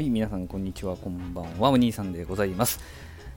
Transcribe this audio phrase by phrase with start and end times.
[0.00, 2.80] はい、皆さんこんにちは、こんばんは、お兄さんでございます。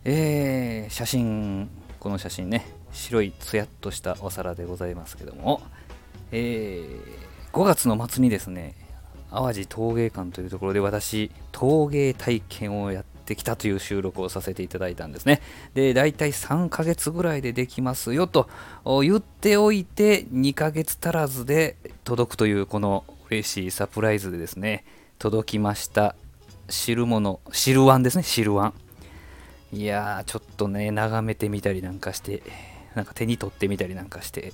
[0.06, 1.68] えー、写真、
[2.00, 5.62] この写真ね、白いつやっとしたお皿でございますけども、
[6.32, 8.76] えー、5月の末にですね、
[9.30, 15.42] 淡路陶芸館というところで私、陶芸体験をやってきたという収録をさせていただいたんですね。
[15.74, 18.48] で、大体3ヶ月ぐらいでできますよと
[18.86, 24.86] 言っておいて、2ヶ月足らずで届くというこの嬉しいサプライズでですね、
[25.20, 26.16] 届きました。
[26.70, 28.74] 汁物、汁ワンですね、汁ワン。
[29.76, 32.44] いやー、ちょっとね、眺めてみたりなんかして、
[32.96, 34.54] なんか手に取ってみたりなんかして、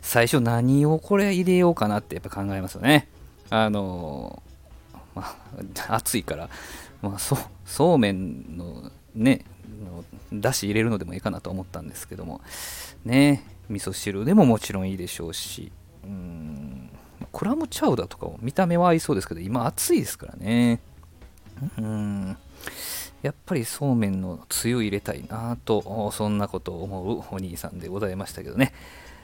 [0.00, 3.08] 最初何をこれ入れようかなってやっぱ考えますよね。
[3.50, 5.36] あのー、ま
[5.88, 6.48] あ、暑いから、
[7.02, 9.44] まあ、そそうめんのね、
[9.84, 10.04] の
[10.40, 12.40] だし入れるのでもいいかなと思ったんですけども、
[13.04, 15.72] ね、味噌汁でももちろんいいでしょうし、
[16.04, 16.90] うん、
[17.32, 20.80] クラムチャウダーとかも見た目は合いそうですけど、今暑いですからね。
[21.78, 22.36] うん
[23.22, 28.72] やっぱりそうめんのつゆ入れたいなと、そんなことを思うお兄さんでございましたけどね。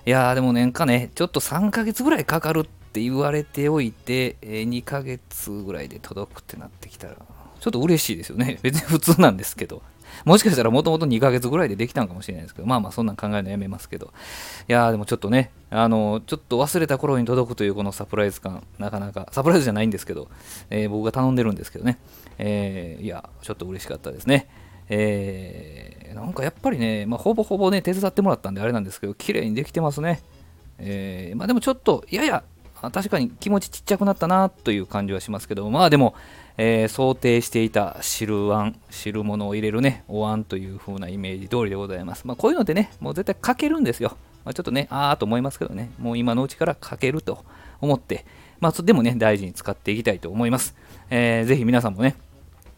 [0.04, 8.58] いやーでも年間ね、ちょっと3ヶ月ぐらいかかるって言われておいて、2ヶ月ぐらいで届くってなってきたら、ちょっと嬉しいですよね。
[8.62, 9.82] 別に普通なんですけど。
[10.24, 14.12] もしかしたらもともと2ヶ月ぐらいでできたんかもしれないですけど、まあまあそんなん考えるのやめますけど。
[14.68, 20.28] いやーでもちょっとね、あの、ちょっと忘れた頃に届くというこのサプライズ感、なかなか、サプライズじゃないんですけど、
[20.70, 21.98] えー、僕が頼んでるんですけどね、
[22.38, 24.48] えー、いや、ちょっと嬉しかったですね。
[24.88, 30.22] えー、なんかやっぱりね、まあ、ほぼほぼね、手伝ってもらったんであれなんですけど、綺麗にできてますね。
[30.78, 32.44] えー、まあでもちょっと、やや、
[32.80, 36.14] 確かに気持ちちっちゃくなったなという感じはしますけど、まあでも、
[36.58, 42.26] えー、想定していた汁あん、汁物を入れるね、お椀という風なイメージ通りでございます。
[42.26, 44.16] まあこういうのでね、もう絶対かけるんですよ。
[44.46, 47.44] まあ、ちょっとね、あーと思いますけどね、もう今のうちからかけると
[47.80, 48.24] 思って、
[48.60, 50.76] まあでもね、大事に使っていきたいと思います。
[51.10, 52.14] えー、ぜひ皆さんもね、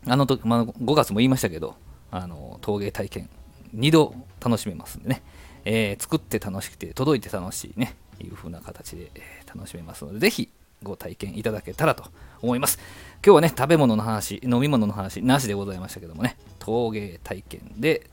[0.07, 1.77] あの時、まあ、5月も言いましたけど、
[2.11, 3.29] あの陶芸体験、
[3.77, 5.23] 2度楽しめますんでね、
[5.67, 10.49] えー、作って楽しくて、届いて楽しいね、いう風な形で、え楽しめますので、ぜひ
[10.83, 12.05] ご体験いただけたらと
[12.41, 12.79] 思います。
[13.23, 18.09] 今日はね、食べ物の話、飲み物の話なしでございましたけどもね、陶芸体験で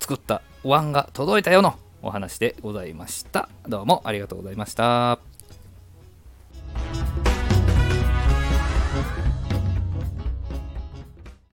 [0.00, 3.48] 作ったお椀が届いたよのお話でございました。
[3.68, 5.31] どうもありがとうございました。